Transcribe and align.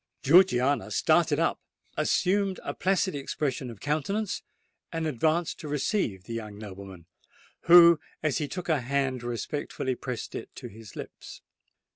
Georgiana 0.23 0.89
started 0.89 1.37
up—assumed 1.37 2.59
a 2.63 2.73
placid 2.73 3.13
expression 3.13 3.69
of 3.69 3.79
countenance—and 3.79 5.05
advanced 5.05 5.59
to 5.59 5.67
receive 5.67 6.23
the 6.23 6.33
young 6.33 6.57
nobleman, 6.57 7.05
who, 7.65 7.99
as 8.23 8.39
he 8.39 8.47
took 8.47 8.67
her 8.67 8.81
hand, 8.81 9.21
respectfully 9.21 9.93
pressed 9.93 10.33
it 10.33 10.49
to 10.55 10.69
his 10.69 10.95
lips. 10.95 11.43